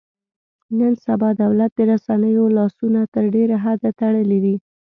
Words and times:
نن 0.77 0.93
سبا 1.05 1.29
دولت 1.43 1.71
د 1.75 1.79
رسنیو 1.91 2.45
لاسونه 2.57 3.01
تر 3.13 3.23
ډېره 3.35 3.55
حده 3.63 3.89
تړلي 3.99 4.39
دي. 4.45 4.55